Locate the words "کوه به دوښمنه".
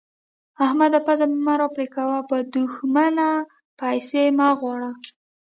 1.95-3.27